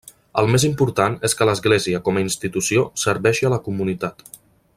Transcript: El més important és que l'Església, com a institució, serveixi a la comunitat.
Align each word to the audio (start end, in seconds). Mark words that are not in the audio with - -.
El 0.41 0.47
més 0.53 0.63
important 0.69 1.17
és 1.29 1.37
que 1.41 1.47
l'Església, 1.49 2.01
com 2.09 2.17
a 2.21 2.25
institució, 2.29 2.89
serveixi 3.05 3.49
a 3.51 3.53
la 3.57 3.61
comunitat. 3.69 4.27